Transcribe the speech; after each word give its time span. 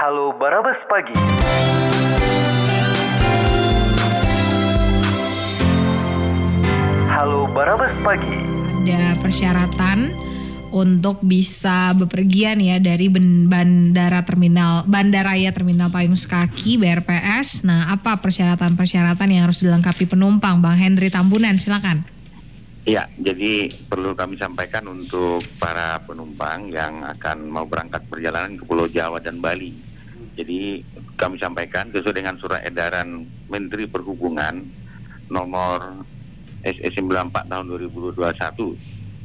Halo 0.00 0.32
Barabas 0.32 0.80
Pagi. 0.88 1.12
Halo 7.12 7.44
Barabas 7.52 7.92
Pagi. 8.00 8.32
ada 8.88 9.20
persyaratan 9.20 10.16
untuk 10.72 11.20
bisa 11.20 11.92
bepergian 11.92 12.64
ya 12.64 12.80
dari 12.80 13.12
bandara 13.12 14.24
terminal 14.24 14.88
Bandaraya 14.88 15.52
Terminal 15.52 15.92
Payung 15.92 16.16
Sekaki 16.16 16.80
BRPS. 16.80 17.68
Nah, 17.68 17.92
apa 17.92 18.24
persyaratan-persyaratan 18.24 19.28
yang 19.28 19.52
harus 19.52 19.60
dilengkapi 19.60 20.08
penumpang? 20.08 20.64
Bang 20.64 20.80
Hendri 20.80 21.12
Tambunan, 21.12 21.60
silakan. 21.60 22.08
Ya, 22.88 23.04
jadi 23.20 23.68
perlu 23.68 24.16
kami 24.16 24.40
sampaikan 24.40 24.88
untuk 24.88 25.44
para 25.60 26.00
penumpang 26.08 26.72
yang 26.72 27.04
akan 27.04 27.52
mau 27.52 27.68
berangkat 27.68 28.00
perjalanan 28.08 28.56
ke 28.56 28.64
Pulau 28.64 28.88
Jawa 28.88 29.20
dan 29.20 29.44
Bali. 29.44 29.89
Jadi 30.40 30.80
kami 31.14 31.36
sampaikan 31.36 31.92
sesuai 31.92 32.16
dengan 32.16 32.34
surat 32.36 32.64
edaran 32.64 33.22
Menteri 33.46 33.84
Perhubungan 33.84 34.64
nomor 35.28 36.00
SE 36.62 36.88
94 36.90 37.44
tahun 37.44 37.64
2021 37.68 38.16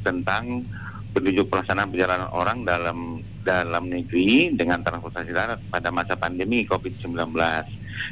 tentang 0.00 0.64
petunjuk 1.12 1.46
pelaksanaan 1.46 1.92
perjalanan 1.92 2.28
orang 2.32 2.64
dalam 2.64 2.98
dalam 3.44 3.84
negeri 3.86 4.48
dengan 4.50 4.80
transportasi 4.80 5.30
darat 5.30 5.60
pada 5.68 5.92
masa 5.92 6.16
pandemi 6.16 6.64
COVID-19. 6.64 7.12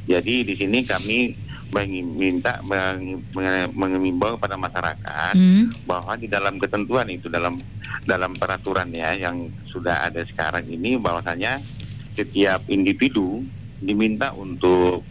Jadi 0.04 0.34
di 0.44 0.54
sini 0.54 0.84
kami 0.84 1.32
meminta 1.70 2.60
meng- 2.60 3.24
meng- 3.32 3.72
mengimbau 3.72 4.36
kepada 4.36 4.58
masyarakat 4.58 5.32
Hmm. 5.32 5.70
bahwa 5.86 6.18
di 6.18 6.26
dalam 6.26 6.58
ketentuan 6.58 7.08
itu 7.08 7.30
dalam 7.30 7.62
dalam 8.02 8.34
peraturan 8.34 8.90
ya 8.90 9.14
yang 9.14 9.36
sudah 9.64 10.04
ada 10.04 10.20
sekarang 10.26 10.66
ini 10.66 10.98
bahwasanya 10.98 11.62
setiap 12.16 12.66
individu 12.68 13.44
diminta 13.80 14.32
untuk 14.36 15.02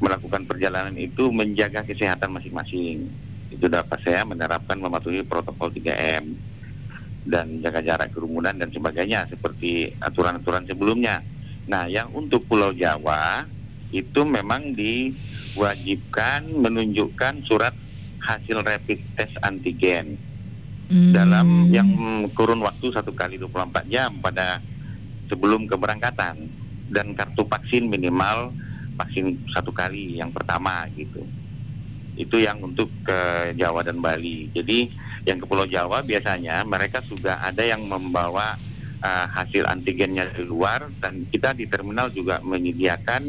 melakukan 0.00 0.44
perjalanan 0.44 0.92
itu 0.96 1.32
menjaga 1.32 1.84
kesehatan 1.84 2.32
masing-masing. 2.36 3.08
Itu 3.48 3.70
dapat 3.70 4.00
saya 4.04 4.24
menerapkan 4.28 4.76
mematuhi 4.76 5.24
protokol 5.24 5.72
3M 5.72 6.36
dan 7.26 7.58
jaga 7.64 7.80
jarak 7.82 8.12
kerumunan 8.12 8.54
dan 8.54 8.70
sebagainya 8.70 9.26
seperti 9.26 9.90
aturan-aturan 9.98 10.68
sebelumnya. 10.68 11.24
Nah, 11.66 11.90
yang 11.90 12.12
untuk 12.14 12.46
Pulau 12.46 12.70
Jawa 12.70 13.48
itu 13.90 14.22
memang 14.22 14.76
diwajibkan 14.76 16.46
menunjukkan 16.46 17.42
surat 17.46 17.74
hasil 18.22 18.62
rapid 18.62 18.98
test 19.18 19.34
antigen 19.42 20.18
Hmm. 20.86 21.10
dalam 21.10 21.66
yang 21.74 21.90
kurun 22.30 22.62
waktu 22.62 22.94
satu 22.94 23.10
kali 23.10 23.42
24 23.42 23.90
jam 23.90 24.14
pada 24.22 24.62
sebelum 25.28 25.66
keberangkatan 25.66 26.36
dan 26.90 27.06
kartu 27.14 27.42
vaksin 27.46 27.90
minimal 27.90 28.54
vaksin 28.96 29.36
satu 29.52 29.74
kali 29.74 30.18
yang 30.18 30.30
pertama 30.32 30.86
gitu 30.96 31.22
itu 32.16 32.40
yang 32.40 32.56
untuk 32.64 32.88
ke 33.04 33.52
Jawa 33.60 33.84
dan 33.84 34.00
Bali 34.00 34.48
jadi 34.54 34.88
yang 35.28 35.42
ke 35.42 35.44
Pulau 35.44 35.68
Jawa 35.68 36.00
biasanya 36.00 36.64
mereka 36.64 37.04
sudah 37.04 37.44
ada 37.44 37.60
yang 37.60 37.84
membawa 37.84 38.56
uh, 39.04 39.26
hasil 39.36 39.68
antigennya 39.68 40.32
di 40.32 40.46
luar 40.46 40.88
dan 41.02 41.28
kita 41.28 41.52
di 41.52 41.68
terminal 41.68 42.08
juga 42.08 42.40
menyediakan 42.40 43.22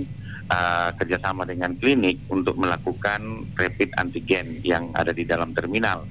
uh, 0.47 0.89
kerjasama 0.95 1.43
dengan 1.43 1.75
klinik 1.75 2.21
untuk 2.31 2.55
melakukan 2.55 3.51
rapid 3.59 3.91
antigen 3.99 4.63
yang 4.63 4.87
ada 4.95 5.11
di 5.11 5.27
dalam 5.27 5.51
terminal 5.51 6.07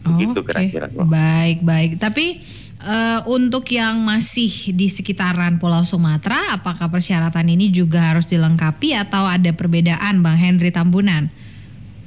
Begitu 0.00 0.38
Oke. 0.40 0.48
kira-kira. 0.52 0.86
Baik, 1.04 1.58
baik. 1.60 1.90
Tapi 2.00 2.40
eh, 2.84 3.20
untuk 3.28 3.68
yang 3.72 4.00
masih 4.00 4.72
di 4.72 4.88
sekitaran 4.88 5.60
Pulau 5.60 5.84
Sumatera, 5.84 6.56
apakah 6.56 6.88
persyaratan 6.88 7.46
ini 7.52 7.68
juga 7.68 8.12
harus 8.12 8.24
dilengkapi 8.26 8.96
atau 8.96 9.28
ada 9.28 9.52
perbedaan, 9.52 10.24
Bang 10.24 10.40
Hendri 10.40 10.72
Tambunan? 10.72 11.28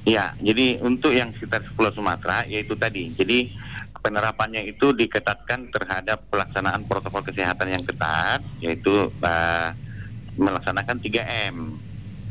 Ya, 0.03 0.35
jadi 0.43 0.83
untuk 0.83 1.15
yang 1.15 1.31
sekitar 1.31 1.63
Pulau 1.79 1.95
Sumatera 1.95 2.43
yaitu 2.43 2.75
tadi, 2.75 3.15
jadi 3.15 3.47
penerapannya 4.03 4.67
itu 4.67 4.91
diketatkan 4.91 5.71
terhadap 5.71 6.27
pelaksanaan 6.27 6.83
protokol 6.83 7.23
kesehatan 7.23 7.71
yang 7.71 7.83
ketat, 7.87 8.43
yaitu 8.59 9.07
uh, 9.23 9.69
melaksanakan 10.35 10.99
3M. 10.99 11.55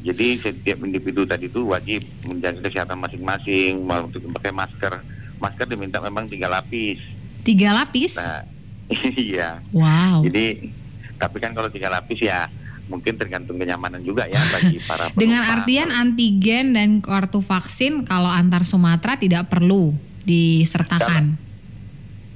Jadi 0.04 0.42
setiap 0.44 0.84
individu 0.84 1.24
tadi 1.24 1.48
itu 1.48 1.64
wajib 1.64 2.04
menjaga 2.28 2.60
kesehatan 2.68 3.00
masing-masing, 3.00 3.88
pakai 4.36 4.52
masker. 4.52 5.00
Masker 5.40 5.66
diminta 5.66 6.02
memang 6.02 6.28
tiga 6.28 6.52
lapis. 6.52 7.00
Tiga 7.42 7.74
lapis? 7.74 8.14
Nah, 8.14 8.46
iya. 9.18 9.58
Wow. 9.74 10.22
Jadi, 10.26 10.70
tapi 11.18 11.36
kan 11.38 11.54
kalau 11.54 11.68
tiga 11.70 11.90
lapis 11.90 12.22
ya 12.22 12.46
mungkin 12.90 13.14
tergantung 13.14 13.56
kenyamanan 13.56 14.02
juga 14.02 14.26
ya 14.26 14.42
bagi 14.50 14.82
para 14.90 15.08
Dengan 15.14 15.42
artian 15.46 15.88
antigen 15.90 16.74
dan 16.74 16.98
kartu 16.98 17.40
vaksin 17.40 18.02
kalau 18.04 18.28
antar 18.28 18.66
Sumatera 18.66 19.14
tidak 19.16 19.48
perlu 19.48 19.94
disertakan. 20.22 21.38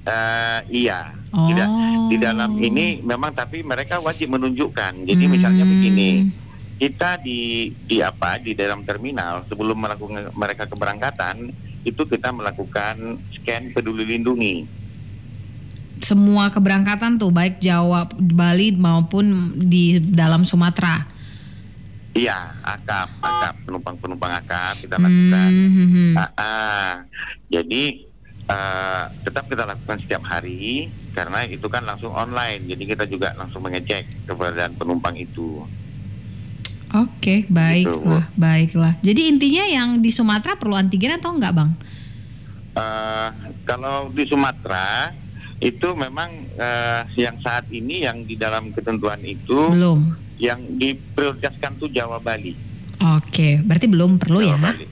Eh, 0.06 0.86
iya, 0.86 1.10
Oh. 1.34 1.50
tidak 1.52 1.68
di 2.08 2.16
dalam 2.16 2.56
ini 2.56 3.02
memang 3.02 3.34
tapi 3.34 3.60
mereka 3.60 3.98
wajib 4.00 4.32
menunjukkan. 4.32 5.04
Jadi 5.04 5.24
Hmm. 5.26 5.32
misalnya 5.34 5.64
begini, 5.66 6.30
kita 6.78 7.20
di 7.20 7.68
di 7.84 8.00
apa 8.00 8.38
di 8.38 8.54
dalam 8.56 8.86
terminal 8.86 9.44
sebelum 9.44 9.76
melakukan 9.76 10.32
mereka 10.32 10.64
keberangkatan 10.64 11.50
itu 11.82 12.02
kita 12.06 12.32
melakukan 12.32 13.20
scan 13.36 13.74
peduli 13.74 14.16
lindungi. 14.16 14.64
Semua 16.04 16.52
keberangkatan 16.52 17.16
tuh 17.16 17.32
baik 17.32 17.60
Jawa, 17.60 18.08
Bali 18.16 18.72
maupun 18.72 19.56
di 19.56 19.96
dalam 20.00 20.44
Sumatera. 20.44 21.16
Iya, 22.16 22.56
akap, 22.64 23.12
akap 23.20 23.54
penumpang-penumpang 23.68 24.32
akap 24.40 24.80
kita 24.80 24.96
lakukan. 24.96 25.50
Hmm, 25.52 25.72
hmm, 25.72 25.88
hmm. 25.92 26.12
Ah, 26.16 26.32
ah. 26.40 26.92
jadi 27.52 28.08
eh, 28.48 29.02
tetap 29.20 29.44
kita 29.52 29.68
lakukan 29.68 30.00
setiap 30.00 30.24
hari 30.24 30.88
karena 31.12 31.44
itu 31.44 31.68
kan 31.68 31.84
langsung 31.84 32.16
online. 32.16 32.64
Jadi 32.64 32.82
kita 32.88 33.04
juga 33.04 33.36
langsung 33.36 33.60
mengecek 33.60 34.28
keberadaan 34.28 34.72
penumpang 34.80 35.12
itu. 35.16 35.64
Oke, 36.96 37.44
baiklah, 37.52 38.30
baiklah. 38.38 38.94
Jadi 39.04 39.28
intinya 39.28 39.64
yang 39.68 40.00
di 40.00 40.08
Sumatera 40.08 40.56
perlu 40.56 40.72
antigen 40.72 41.18
atau 41.18 41.34
enggak, 41.36 41.52
Bang? 41.52 41.70
Eh, 42.76 43.28
kalau 43.68 44.08
di 44.08 44.24
Sumatera 44.24 45.12
itu 45.56 45.88
memang 45.96 46.28
eh, 46.56 47.02
yang 47.16 47.40
saat 47.40 47.64
ini 47.72 48.04
yang 48.04 48.24
di 48.28 48.36
dalam 48.36 48.72
ketentuan 48.76 49.20
itu 49.24 49.72
Belum. 49.72 50.12
yang 50.36 50.60
diprioritaskan 50.76 51.80
tuh 51.80 51.88
Jawa 51.88 52.20
Bali. 52.20 52.52
Oke, 53.16 53.60
berarti 53.64 53.86
belum 53.88 54.20
perlu 54.20 54.44
ya? 54.44 54.56
Jawa 54.56 54.72
Bali. 54.72 54.86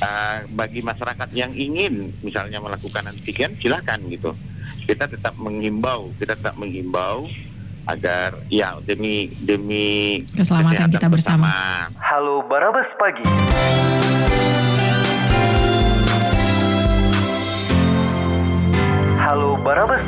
Eh, 0.00 0.38
bagi 0.54 0.80
masyarakat 0.80 1.28
yang 1.34 1.52
ingin 1.52 2.14
misalnya 2.22 2.62
melakukan 2.62 3.10
antigen 3.10 3.58
silakan 3.58 4.06
gitu. 4.08 4.32
Kita 4.86 5.10
tetap 5.10 5.34
menghimbau, 5.36 6.14
kita 6.16 6.38
tetap 6.38 6.56
menghimbau 6.56 7.26
agar 7.90 8.38
ya 8.52 8.78
demi 8.86 9.34
demi 9.42 10.22
Keselamatan 10.30 10.94
kita 10.94 11.10
bersama. 11.10 11.50
Halo 11.98 12.46
Barabas 12.46 12.86
Pagi. 12.96 13.89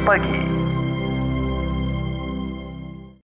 Halo 0.03 0.17
Barabas 0.17 0.21
Pagi. 0.21 0.52